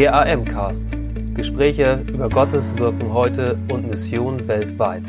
[0.00, 0.96] Der AM-Cast.
[1.34, 5.02] Gespräche über Gottes Wirken heute und Mission weltweit.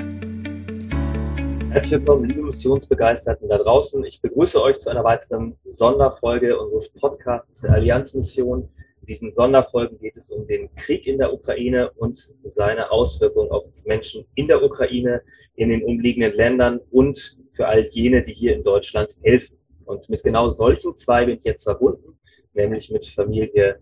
[1.70, 4.04] Herzlich willkommen, liebe Missionsbegeisterten da draußen.
[4.04, 8.68] Ich begrüße euch zu einer weiteren Sonderfolge unseres Podcasts der Allianzmission.
[9.00, 13.64] In diesen Sonderfolgen geht es um den Krieg in der Ukraine und seine Auswirkungen auf
[13.86, 15.22] Menschen in der Ukraine,
[15.56, 19.56] in den umliegenden Ländern und für all jene, die hier in Deutschland helfen.
[19.86, 22.20] Und mit genau solchen zwei bin ich jetzt verbunden,
[22.54, 23.80] nämlich mit Familie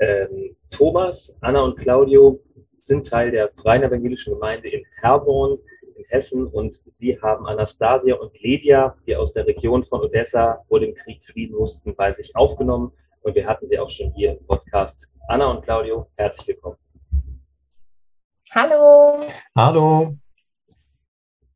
[0.00, 2.40] ähm, Thomas, Anna und Claudio
[2.82, 5.58] sind Teil der Freien Evangelischen Gemeinde in Herborn
[5.96, 10.80] in Hessen und sie haben Anastasia und Lydia, die aus der Region von Odessa vor
[10.80, 14.46] dem Krieg fliehen mussten, bei sich aufgenommen und wir hatten sie auch schon hier im
[14.46, 15.06] Podcast.
[15.28, 16.76] Anna und Claudio, herzlich willkommen.
[18.52, 19.20] Hallo.
[19.54, 20.19] Hallo.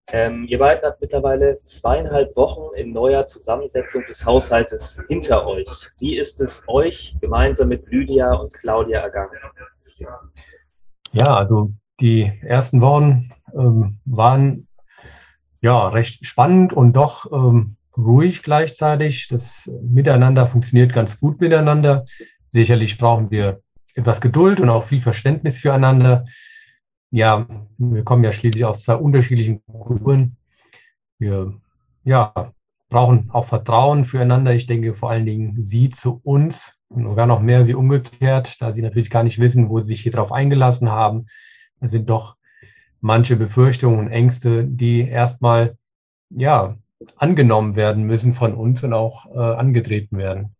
[0.09, 5.69] Ähm, ihr beiden habt mittlerweile zweieinhalb Wochen in neuer Zusammensetzung des Haushaltes hinter euch.
[5.99, 9.39] Wie ist es euch gemeinsam mit Lydia und Claudia ergangen?
[11.13, 14.69] Ja, also die ersten Wochen ähm, waren
[15.61, 19.29] ja recht spannend und doch ähm, ruhig gleichzeitig.
[19.29, 22.05] Das Miteinander funktioniert ganz gut miteinander.
[22.53, 23.63] Sicherlich brauchen wir
[23.95, 26.27] etwas Geduld und auch viel Verständnis füreinander
[27.15, 27.47] ja,
[27.79, 30.37] wir kommen ja schließlich aus zwei unterschiedlichen Kulturen.
[31.21, 31.55] Wir
[32.03, 32.53] ja,
[32.89, 34.53] brauchen auch Vertrauen füreinander.
[34.53, 38.73] Ich denke vor allen Dingen Sie zu uns und sogar noch mehr wie umgekehrt, da
[38.73, 41.27] Sie natürlich gar nicht wissen, wo Sie sich hier drauf eingelassen haben.
[41.81, 42.35] Es sind doch
[43.01, 45.77] manche Befürchtungen und Ängste, die erstmal
[46.31, 46.77] ja,
[47.15, 50.57] angenommen werden müssen von uns und auch äh, angetreten werden.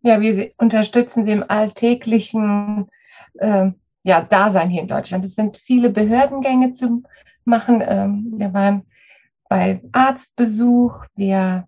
[0.00, 2.88] Ja, wir unterstützen Sie im alltäglichen
[3.34, 3.72] äh,
[4.04, 5.24] ja, Dasein hier in Deutschland.
[5.24, 7.02] Es sind viele Behördengänge zu
[7.44, 7.82] machen.
[7.84, 8.86] Ähm, wir waren
[9.48, 11.04] bei Arztbesuch.
[11.16, 11.66] Wir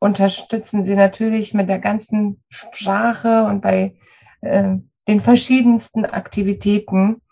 [0.00, 3.96] unterstützen sie natürlich mit der ganzen Sprache und bei
[4.40, 4.76] äh,
[5.08, 7.22] den verschiedensten Aktivitäten.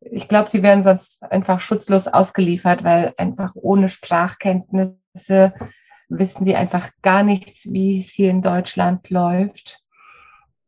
[0.00, 5.54] Ich glaube, sie werden sonst einfach schutzlos ausgeliefert, weil einfach ohne Sprachkenntnisse
[6.08, 9.80] wissen sie einfach gar nichts, wie es hier in Deutschland läuft.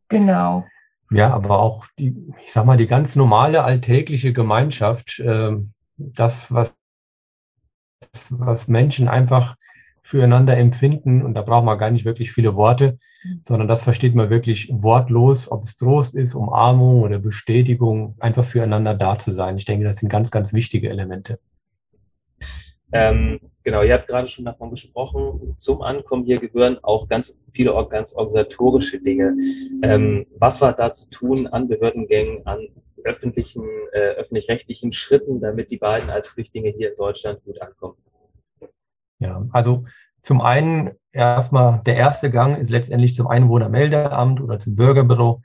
[0.09, 0.65] Genau.
[1.11, 5.53] Ja, aber auch die, ich sag mal, die ganz normale alltägliche Gemeinschaft, äh,
[5.97, 6.75] das, was,
[8.31, 9.57] was Menschen einfach
[10.03, 12.99] füreinander empfinden, und da braucht man gar nicht wirklich viele Worte,
[13.47, 18.95] sondern das versteht man wirklich wortlos, ob es Trost ist, Umarmung oder Bestätigung, einfach füreinander
[18.95, 19.57] da zu sein.
[19.57, 21.39] Ich denke, das sind ganz, ganz wichtige Elemente.
[22.93, 27.73] Ähm, genau, ihr habt gerade schon davon gesprochen, zum Ankommen hier gehören auch ganz viele
[27.91, 29.37] ganz organisatorische Dinge.
[29.83, 32.69] Ähm, was war da zu tun an Behördengängen, an
[33.03, 37.97] öffentlichen, äh, öffentlich-rechtlichen Schritten, damit die beiden als Flüchtlinge hier in Deutschland gut ankommen?
[39.19, 39.85] Ja, also
[40.23, 45.43] zum einen erstmal der erste Gang ist letztendlich zum Einwohnermeldeamt oder zum Bürgerbüro,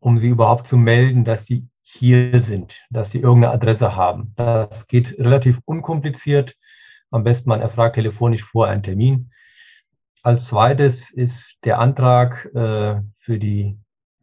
[0.00, 4.34] um sie überhaupt zu melden, dass sie hier sind, dass sie irgendeine Adresse haben.
[4.36, 6.54] Das geht relativ unkompliziert.
[7.10, 9.30] Am besten man erfragt telefonisch vor einen Termin.
[10.22, 13.78] Als zweites ist der Antrag äh, für, die,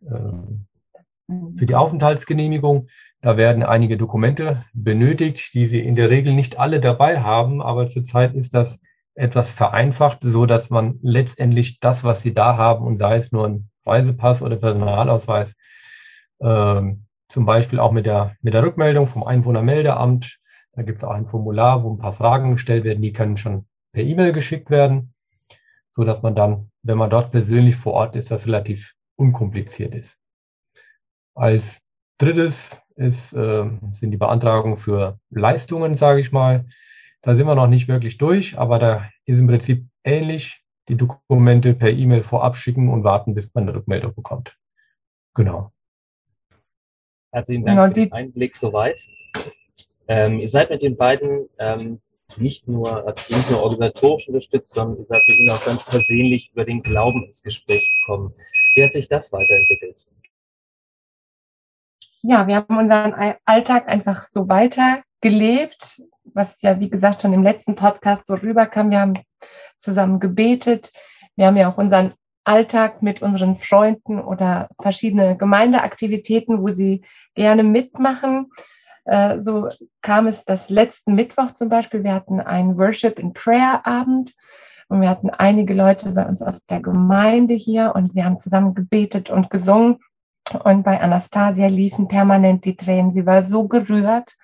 [0.06, 2.90] äh, für die Aufenthaltsgenehmigung.
[3.22, 7.90] Da werden einige Dokumente benötigt, die Sie in der Regel nicht alle dabei haben, aber
[7.90, 8.80] zurzeit ist das
[9.16, 13.48] etwas vereinfacht, so dass man letztendlich das, was Sie da haben, und sei es nur
[13.48, 15.56] ein Reisepass oder Personalausweis,
[16.40, 16.82] äh,
[17.28, 20.40] zum Beispiel auch mit der, mit der Rückmeldung vom Einwohnermeldeamt
[20.76, 23.66] da gibt es auch ein Formular, wo ein paar Fragen gestellt werden, die können schon
[23.94, 25.14] per E-Mail geschickt werden,
[25.92, 30.20] so dass man dann, wenn man dort persönlich vor Ort ist, das relativ unkompliziert ist.
[31.34, 31.82] Als
[32.18, 36.66] drittes ist, äh, sind die Beantragungen für Leistungen, sage ich mal.
[37.22, 40.62] Da sind wir noch nicht wirklich durch, aber da ist im Prinzip ähnlich.
[40.88, 44.56] Die Dokumente per E-Mail vorab schicken und warten, bis man eine Rückmeldung bekommt.
[45.34, 45.72] Genau.
[47.32, 49.02] Herzlichen Dank genau, für den Einblick soweit.
[50.08, 52.00] Ähm, ihr seid mit den beiden ähm,
[52.38, 56.52] nicht nur, also nicht nur organisatorisch unterstützt, sondern ihr seid mit ihnen auch ganz persönlich
[56.54, 58.34] über den Glauben ins Gespräch gekommen.
[58.76, 59.98] Wie hat sich das weiterentwickelt?
[62.22, 63.14] Ja, wir haben unseren
[63.46, 68.90] Alltag einfach so weitergelebt, was ja, wie gesagt, schon im letzten Podcast so rüberkam.
[68.90, 69.20] Wir haben
[69.78, 70.92] zusammen gebetet.
[71.36, 72.14] Wir haben ja auch unseren
[72.44, 77.04] Alltag mit unseren Freunden oder verschiedene Gemeindeaktivitäten, wo sie
[77.36, 78.52] gerne mitmachen.
[79.06, 79.70] Äh, so
[80.02, 82.04] kam es das letzten Mittwoch zum Beispiel.
[82.04, 84.34] Wir hatten einen Worship in Prayer Abend
[84.88, 88.74] und wir hatten einige Leute bei uns aus der Gemeinde hier und wir haben zusammen
[88.74, 90.00] gebetet und gesungen.
[90.64, 93.14] Und bei Anastasia liefen permanent die Tränen.
[93.14, 94.38] Sie war so gerührt.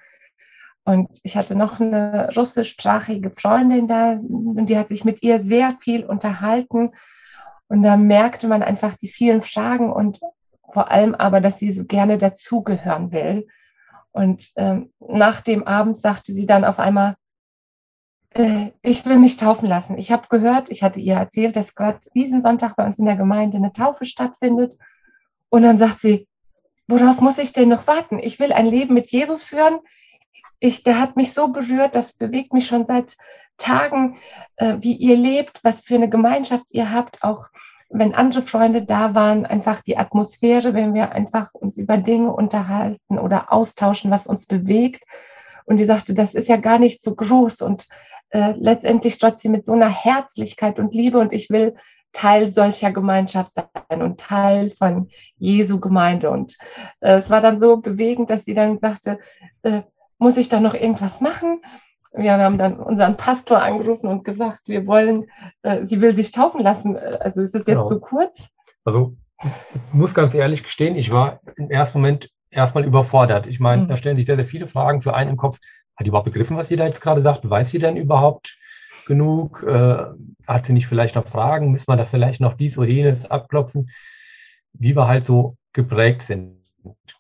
[0.84, 5.78] Und ich hatte noch eine russischsprachige Freundin da und die hat sich mit ihr sehr
[5.80, 6.92] viel unterhalten.
[7.68, 10.22] Und da merkte man einfach die vielen Fragen und
[10.74, 13.48] vor allem aber, dass sie so gerne dazugehören will.
[14.12, 17.16] Und ähm, nach dem Abend sagte sie dann auf einmal,
[18.34, 19.98] äh, ich will mich taufen lassen.
[19.98, 23.16] Ich habe gehört, ich hatte ihr erzählt, dass gerade diesen Sonntag bei uns in der
[23.16, 24.78] Gemeinde eine Taufe stattfindet.
[25.50, 26.28] Und dann sagt sie,
[26.88, 28.20] worauf muss ich denn noch warten?
[28.20, 29.80] Ich will ein Leben mit Jesus führen.
[30.60, 33.18] Ich, der hat mich so berührt, das bewegt mich schon seit
[33.58, 34.18] Tagen,
[34.58, 37.48] äh, wie ihr lebt, was für eine Gemeinschaft ihr habt, auch
[37.92, 43.20] wenn andere Freunde da waren, einfach die Atmosphäre, wenn wir einfach uns über Dinge unterhalten
[43.20, 45.04] oder austauschen, was uns bewegt.
[45.66, 47.88] Und die sagte, das ist ja gar nicht so groß und
[48.30, 51.76] äh, letztendlich trotzdem mit so einer Herzlichkeit und Liebe und ich will
[52.14, 56.30] Teil solcher Gemeinschaft sein und Teil von Jesu Gemeinde.
[56.30, 56.58] Und
[57.00, 59.20] äh, es war dann so bewegend, dass sie dann sagte,
[59.64, 59.82] äh,
[60.18, 61.62] muss ich da noch irgendwas machen?
[62.14, 65.28] Wir haben dann unseren Pastor angerufen und gesagt, wir wollen,
[65.62, 66.98] äh, sie will sich taufen lassen.
[66.98, 67.88] Also ist es jetzt genau.
[67.88, 68.50] so kurz?
[68.84, 73.48] Also ich muss ganz ehrlich gestehen, ich war im ersten Moment erstmal überfordert.
[73.48, 73.88] Ich meine, mhm.
[73.88, 75.58] da stellen sich sehr, sehr viele Fragen für einen im Kopf.
[75.96, 77.50] Hat die überhaupt begriffen, was sie da jetzt gerade sagt?
[77.50, 78.58] Weiß sie denn überhaupt
[79.06, 79.64] genug?
[79.64, 80.06] Äh,
[80.48, 81.72] hat sie nicht vielleicht noch Fragen?
[81.72, 83.90] Müssen wir da vielleicht noch dies oder jenes abklopfen?
[84.74, 86.58] Wie wir halt so geprägt sind.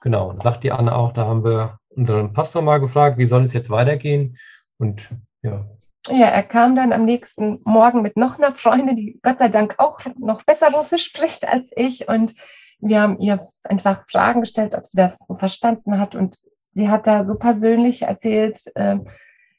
[0.01, 3.53] Genau, sagt die Anne auch, da haben wir unseren Pastor mal gefragt, wie soll es
[3.53, 4.37] jetzt weitergehen?
[4.81, 5.09] Und
[5.43, 5.65] ja.
[6.07, 9.75] Ja, er kam dann am nächsten Morgen mit noch einer Freundin, die Gott sei Dank
[9.77, 12.07] auch noch besser Russisch spricht als ich.
[12.07, 12.33] Und
[12.79, 16.15] wir haben ihr einfach Fragen gestellt, ob sie das so verstanden hat.
[16.15, 16.39] Und
[16.73, 18.97] sie hat da so persönlich erzählt, äh,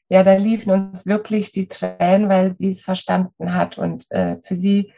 [0.09, 3.77] ja, da liefen uns wirklich die Tränen, weil sie es verstanden hat.
[3.77, 4.91] Und äh, für sie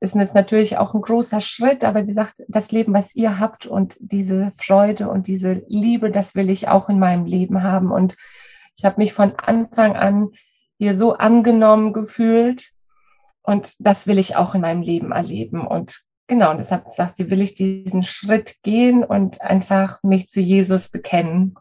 [0.00, 3.64] ist es natürlich auch ein großer Schritt, aber sie sagt, das Leben, was ihr habt
[3.64, 7.90] und diese Freude und diese Liebe, das will ich auch in meinem Leben haben.
[7.90, 8.16] Und
[8.76, 10.30] ich habe mich von Anfang an
[10.78, 12.70] hier so angenommen gefühlt
[13.42, 15.66] und das will ich auch in meinem Leben erleben.
[15.66, 20.40] Und genau, und deshalb sagt sie, will ich diesen Schritt gehen und einfach mich zu
[20.40, 21.54] Jesus bekennen.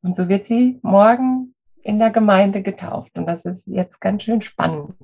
[0.00, 3.16] Und so wird sie morgen in der Gemeinde getauft.
[3.16, 4.94] Und das ist jetzt ganz schön spannend.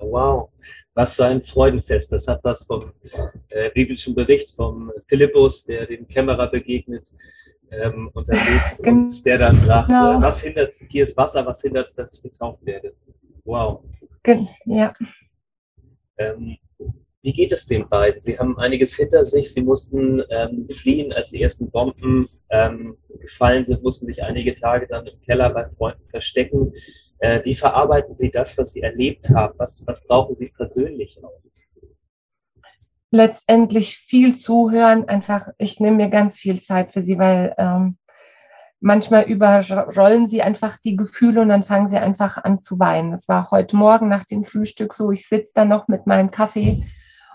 [0.00, 0.50] Wow,
[0.94, 2.12] was für ein Freudenfest.
[2.12, 2.92] Das hat was vom
[3.48, 7.12] äh, biblischen Bericht vom Philippus, der dem Kämmerer begegnet
[7.72, 10.18] ähm, unterwegs und der dann sagt, genau.
[10.18, 12.94] äh, was hindert, hier ist Wasser, was hindert es, dass ich getauft werde?
[13.44, 13.82] Wow.
[14.66, 14.92] Ja.
[16.18, 16.56] Ähm,
[17.22, 18.20] wie geht es den beiden?
[18.20, 19.52] Sie haben einiges hinter sich.
[19.52, 24.88] Sie mussten ähm, fliehen, als die ersten Bomben ähm, gefallen sind, mussten sich einige Tage
[24.88, 26.72] dann im Keller bei Freunden verstecken.
[27.18, 29.54] Äh, wie verarbeiten Sie das, was Sie erlebt haben?
[29.58, 31.40] Was, was brauchen Sie persönlich auch?
[33.12, 35.06] Letztendlich viel zuhören.
[35.08, 37.98] Einfach, ich nehme mir ganz viel Zeit für sie, weil ähm,
[38.80, 43.12] manchmal überrollen sie einfach die Gefühle und dann fangen sie einfach an zu weinen.
[43.12, 45.12] Das war heute Morgen nach dem Frühstück so.
[45.12, 46.84] Ich sitze dann noch mit meinem Kaffee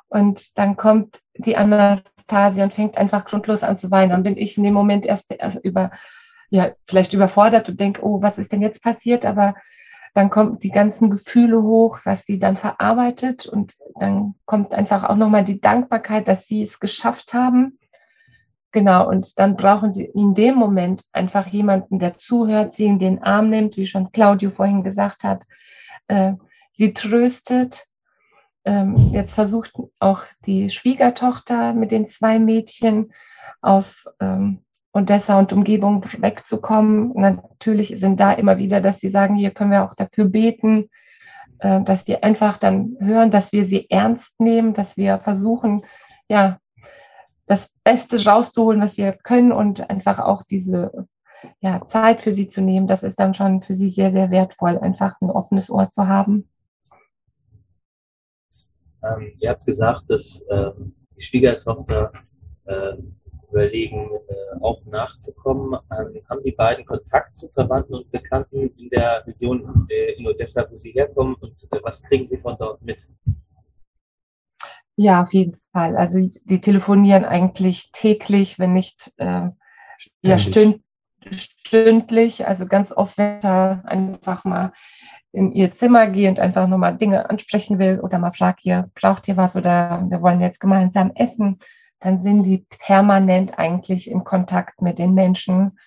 [0.10, 4.10] und dann kommt die Anastasia und fängt einfach grundlos an zu weinen.
[4.10, 5.34] Dann bin ich in dem Moment erst
[5.64, 5.92] über,
[6.50, 9.26] ja, vielleicht überfordert und denke, oh, was ist denn jetzt passiert?
[9.26, 9.54] Aber
[10.18, 15.16] dann kommen die ganzen Gefühle hoch, was sie dann verarbeitet und dann kommt einfach auch
[15.16, 17.78] nochmal die Dankbarkeit, dass sie es geschafft haben.
[18.72, 23.22] Genau, und dann brauchen sie in dem Moment einfach jemanden, der zuhört, sie in den
[23.22, 25.46] Arm nimmt, wie schon Claudio vorhin gesagt hat,
[26.08, 26.34] äh,
[26.74, 27.86] sie tröstet.
[28.66, 33.14] Ähm, jetzt versucht auch die Schwiegertochter mit den zwei Mädchen
[33.62, 34.66] aus ähm,
[34.98, 37.14] Odessa und Umgebung wegzukommen.
[37.14, 40.90] Natürlich sind da immer wieder, dass sie sagen, hier können wir auch dafür beten,
[41.60, 45.84] äh, dass die einfach dann hören, dass wir sie ernst nehmen, dass wir versuchen,
[46.28, 46.60] ja,
[47.46, 51.08] das Beste rauszuholen, was wir können und einfach auch diese
[51.62, 52.88] ja, Zeit für sie zu nehmen.
[52.88, 56.50] Das ist dann schon für sie sehr, sehr wertvoll, einfach ein offenes Ohr zu haben.
[59.04, 62.12] Ähm, ihr habt gesagt, dass ähm, die Schwiegertochter
[62.68, 63.16] ähm,
[63.50, 65.80] überlegen, äh, auch nachzukommen.
[65.92, 70.66] Ähm, haben die beiden Kontakt zu Verwandten und Bekannten in der Region äh, in Odessa,
[70.70, 73.08] wo sie herkommen und äh, was kriegen sie von dort mit?
[74.96, 75.96] Ja, auf jeden Fall.
[75.96, 79.50] Also die telefonieren eigentlich täglich, wenn nicht äh,
[80.22, 80.82] ja, stünd,
[81.32, 82.48] stündlich.
[82.48, 84.74] Also ganz oft, wenn er einfach mal
[85.32, 89.28] in ihr Zimmer gehe und einfach nochmal Dinge ansprechen will oder mal fragt, ihr braucht
[89.28, 91.60] ihr was oder wir wollen jetzt gemeinsam essen
[92.00, 95.80] dann sind die permanent eigentlich in Kontakt mit den Menschen.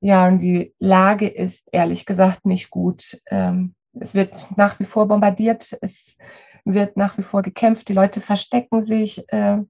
[0.00, 3.20] Ja, und die Lage ist ehrlich gesagt nicht gut.
[3.30, 6.18] Ähm, es wird nach wie vor bombardiert, es
[6.64, 9.68] wird nach wie vor gekämpft, die Leute verstecken sich, ähm,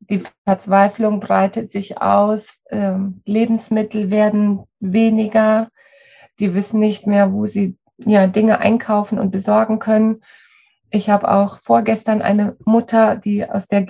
[0.00, 5.70] die Verzweiflung breitet sich aus, ähm, Lebensmittel werden weniger,
[6.38, 10.22] die wissen nicht mehr, wo sie ja, Dinge einkaufen und besorgen können.
[10.90, 13.86] Ich habe auch vorgestern eine Mutter, die aus der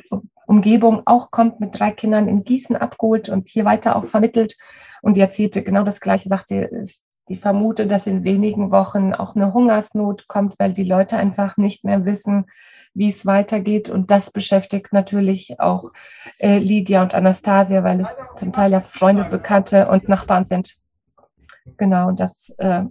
[0.49, 4.57] Umgebung auch kommt, mit drei Kindern in Gießen abgeholt und hier weiter auch vermittelt.
[5.03, 6.71] Und die erzählte genau das Gleiche, sagte,
[7.29, 11.85] die vermute, dass in wenigen Wochen auch eine Hungersnot kommt, weil die Leute einfach nicht
[11.85, 12.47] mehr wissen,
[12.95, 13.91] wie es weitergeht.
[13.91, 15.93] Und das beschäftigt natürlich auch
[16.39, 20.79] äh, Lydia und Anastasia, weil es zum Teil ja Freunde, Bekannte und Nachbarn sind.
[21.77, 22.85] Genau, und das äh,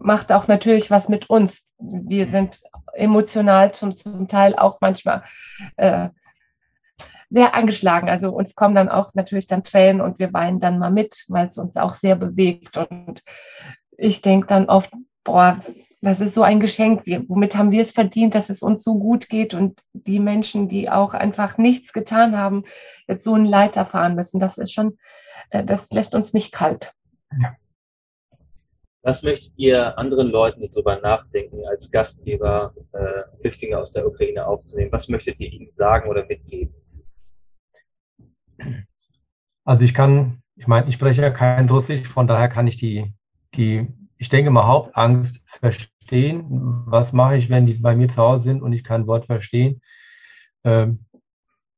[0.00, 1.66] macht auch natürlich was mit uns.
[1.78, 2.62] Wir sind
[2.94, 5.22] emotional zum, zum Teil auch manchmal
[5.76, 6.08] äh,
[7.32, 8.10] sehr angeschlagen.
[8.10, 11.46] Also uns kommen dann auch natürlich dann Tränen und wir weinen dann mal mit, weil
[11.46, 12.76] es uns auch sehr bewegt.
[12.76, 13.22] Und
[13.96, 14.92] ich denke dann oft,
[15.24, 15.60] boah,
[16.02, 17.04] das ist so ein Geschenk.
[17.28, 20.90] womit haben wir es verdient, dass es uns so gut geht und die Menschen, die
[20.90, 22.64] auch einfach nichts getan haben,
[23.08, 24.38] jetzt so ein Leid erfahren müssen.
[24.38, 24.98] Das ist schon,
[25.50, 26.92] äh, das lässt uns nicht kalt.
[27.40, 27.56] Ja.
[29.04, 34.46] Was möchtet ihr anderen Leuten, die darüber nachdenken, als Gastgeber äh, Flüchtlinge aus der Ukraine
[34.46, 34.92] aufzunehmen?
[34.92, 36.74] Was möchtet ihr ihnen sagen oder mitgeben?
[39.64, 43.12] Also ich kann, ich meine, ich spreche ja kein Russisch, von daher kann ich die,
[43.54, 43.86] die,
[44.18, 46.44] ich denke mal, Hauptangst verstehen.
[46.86, 49.80] Was mache ich, wenn die bei mir zu Hause sind und ich kein Wort verstehen?
[50.64, 51.06] Ähm,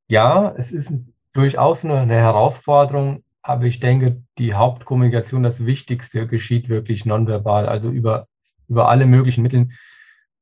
[0.09, 0.93] ja, es ist
[1.33, 7.91] durchaus eine, eine Herausforderung, aber ich denke, die Hauptkommunikation, das Wichtigste geschieht wirklich nonverbal, also
[7.91, 8.26] über,
[8.69, 9.69] über alle möglichen Mittel.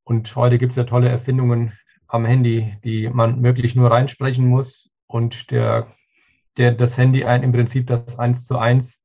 [0.03, 1.73] Und heute gibt es ja tolle Erfindungen
[2.07, 5.87] am Handy, die man möglich nur reinsprechen muss und der,
[6.57, 9.01] der das Handy ein im Prinzip das eins zu eins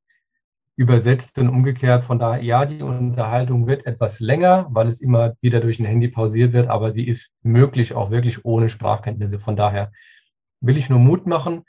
[0.75, 2.05] übersetzt und umgekehrt.
[2.05, 6.07] Von daher, ja, die Unterhaltung wird etwas länger, weil es immer wieder durch ein Handy
[6.07, 9.39] pausiert wird, aber sie ist möglich auch wirklich ohne Sprachkenntnisse.
[9.39, 9.91] Von daher
[10.61, 11.63] will ich nur Mut machen,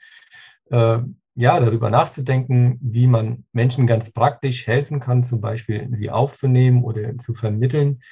[0.71, 0.99] äh,
[1.35, 7.19] ja, darüber nachzudenken, wie man Menschen ganz praktisch helfen kann, zum Beispiel sie aufzunehmen oder
[7.19, 8.03] zu vermitteln.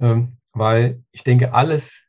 [0.00, 2.02] Ähm, weil ich denke, alles,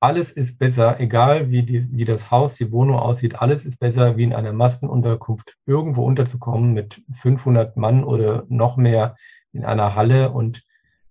[0.00, 4.16] alles ist besser, egal wie, die, wie das Haus, die Wohnung aussieht, alles ist besser,
[4.16, 9.16] wie in einer Massenunterkunft irgendwo unterzukommen mit 500 Mann oder noch mehr
[9.52, 10.64] in einer Halle und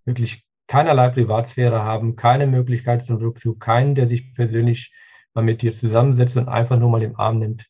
[0.06, 4.92] wirklich keinerlei Privatsphäre haben, keine Möglichkeit zum Rückzug, keinen, der sich persönlich
[5.36, 7.68] mal mit dir zusammensetzt und einfach nur mal im Arm nimmt.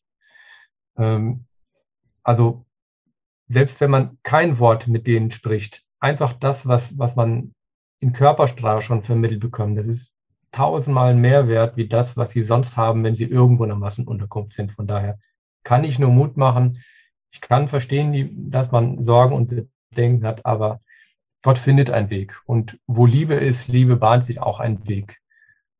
[0.96, 1.44] Ähm,
[2.22, 2.64] also
[3.48, 7.54] selbst wenn man kein Wort mit denen spricht, einfach das, was, was man
[7.98, 10.12] in Körpersprache schon vermittelt bekommt, das ist
[10.52, 14.54] tausendmal mehr wert wie das, was sie sonst haben, wenn sie irgendwo in einer Massenunterkunft
[14.54, 14.72] sind.
[14.72, 15.18] Von daher
[15.62, 16.82] kann ich nur Mut machen.
[17.30, 20.80] Ich kann verstehen, dass man Sorgen und Bedenken hat, aber
[21.42, 22.40] Gott findet einen Weg.
[22.46, 25.18] Und wo Liebe ist, Liebe bahnt sich auch einen Weg.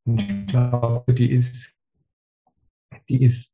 [0.05, 1.69] Und ich glaube, die ist,
[3.09, 3.53] die ist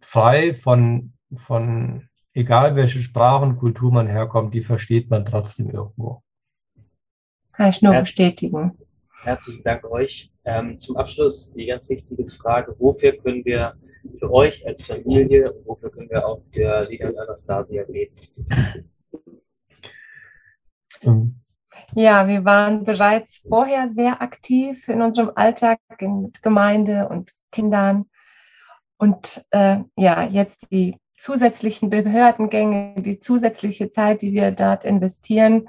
[0.00, 1.12] frei von,
[1.46, 6.22] von egal welche Sprache und Kultur man herkommt, die versteht man trotzdem irgendwo.
[7.52, 8.76] Kann ich nur bestätigen.
[9.22, 10.32] Herzlichen Dank euch.
[10.44, 13.74] Ähm, zum Abschluss die ganz wichtige Frage, wofür können wir
[14.18, 18.90] für euch als Familie und wofür können wir auch für Lina und Anastasia beten?
[21.02, 21.40] Ähm.
[21.94, 28.06] Ja, wir waren bereits vorher sehr aktiv in unserem Alltag mit Gemeinde und Kindern.
[28.96, 35.68] Und äh, ja, jetzt die zusätzlichen Behördengänge, die zusätzliche Zeit, die wir dort investieren,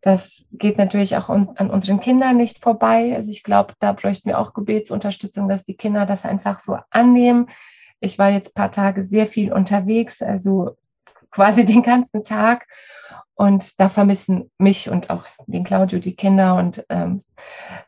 [0.00, 3.14] das geht natürlich auch an unseren Kindern nicht vorbei.
[3.14, 7.48] Also ich glaube, da bräuchten wir auch Gebetsunterstützung, dass die Kinder das einfach so annehmen.
[8.00, 10.76] Ich war jetzt paar Tage sehr viel unterwegs, also
[11.30, 12.66] quasi den ganzen Tag.
[13.34, 17.22] Und da vermissen mich und auch den Claudio die Kinder und ähm,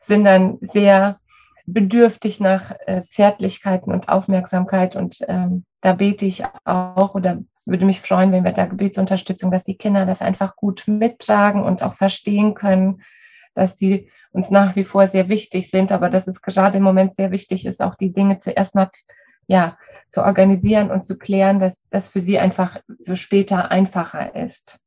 [0.01, 1.19] sind dann sehr
[1.65, 4.95] bedürftig nach äh, Zärtlichkeiten und Aufmerksamkeit.
[4.95, 9.63] Und ähm, da bete ich auch oder würde mich freuen, wenn wir da Gebetsunterstützung, dass
[9.63, 13.01] die Kinder das einfach gut mittragen und auch verstehen können,
[13.55, 17.15] dass die uns nach wie vor sehr wichtig sind, aber dass es gerade im Moment
[17.15, 18.89] sehr wichtig ist, auch die Dinge zuerst mal
[19.47, 19.77] ja,
[20.09, 24.79] zu organisieren und zu klären, dass das für sie einfach für später einfacher ist.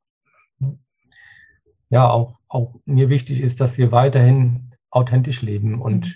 [1.90, 6.14] Ja, auch, auch mir wichtig ist, dass wir weiterhin authentisch leben und mhm.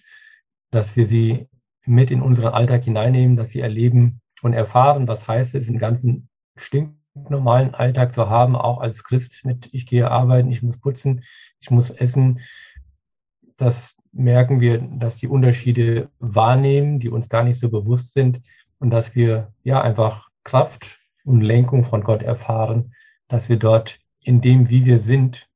[0.70, 1.48] dass wir sie
[1.84, 6.29] mit in unseren Alltag hineinnehmen, dass sie erleben und erfahren, was heißt es, den ganzen
[6.56, 11.24] stinknormalen Alltag zu haben, auch als Christ mit, ich gehe arbeiten, ich muss putzen,
[11.60, 12.40] ich muss essen.
[13.56, 18.40] Das merken wir, dass die Unterschiede wahrnehmen, die uns gar nicht so bewusst sind
[18.78, 22.94] und dass wir ja einfach Kraft und Lenkung von Gott erfahren,
[23.28, 25.48] dass wir dort in dem, wie wir sind,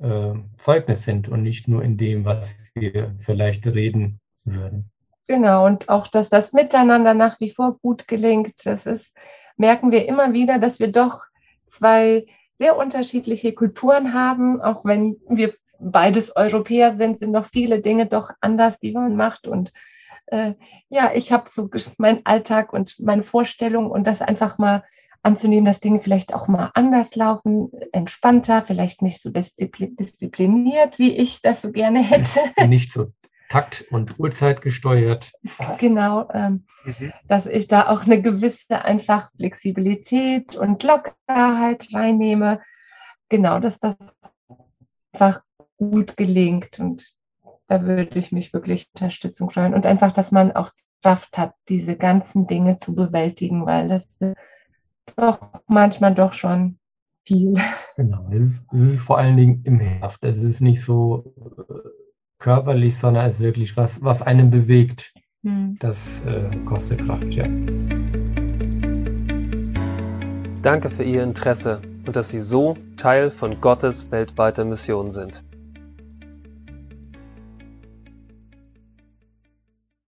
[0.00, 4.90] äh, Zeugnis sind und nicht nur in dem, was wir vielleicht reden würden.
[5.26, 8.66] Genau, und auch, dass das Miteinander nach wie vor gut gelingt.
[8.66, 9.14] Das ist
[9.56, 11.24] merken wir immer wieder, dass wir doch
[11.66, 14.60] zwei sehr unterschiedliche Kulturen haben.
[14.60, 19.46] Auch wenn wir beides Europäer sind, sind noch viele Dinge doch anders, die man macht.
[19.46, 19.72] Und
[20.26, 20.54] äh,
[20.88, 21.68] ja, ich habe so
[21.98, 24.84] meinen Alltag und meine Vorstellung und das einfach mal
[25.22, 31.40] anzunehmen, dass Dinge vielleicht auch mal anders laufen, entspannter, vielleicht nicht so diszipliniert, wie ich
[31.40, 32.40] das so gerne hätte.
[32.68, 33.06] Nicht so
[33.54, 35.32] takt- und Uhrzeit gesteuert.
[35.78, 37.12] Genau, ähm, mhm.
[37.28, 42.60] dass ich da auch eine gewisse einfach Flexibilität und Lockerheit reinnehme.
[43.28, 43.94] Genau, dass das
[45.12, 45.42] einfach
[45.76, 47.08] gut gelingt und
[47.68, 50.70] da würde ich mich wirklich Unterstützung freuen und einfach, dass man auch
[51.02, 54.08] Kraft hat, diese ganzen Dinge zu bewältigen, weil das
[55.14, 56.78] doch manchmal doch schon
[57.24, 57.54] viel.
[57.96, 60.18] Genau, es ist, es ist vor allen Dingen im Herbst.
[60.22, 61.32] Es ist nicht so
[61.68, 61.93] äh,
[62.44, 65.14] körperlich, sondern es ist wirklich was, was einen bewegt.
[65.44, 65.78] Hm.
[65.80, 67.44] Das äh, kostet Kraft, ja.
[70.60, 75.42] Danke für Ihr Interesse und dass Sie so Teil von Gottes weltweiter Mission sind.